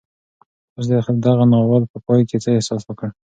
[0.73, 3.09] تاسو د دغه ناول په پای کې څه احساس وکړ؟